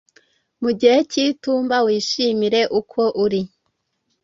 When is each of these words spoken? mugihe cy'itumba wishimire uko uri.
mugihe 0.61 0.97
cy'itumba 1.11 1.77
wishimire 1.85 2.61
uko 2.79 3.01
uri. 3.23 3.41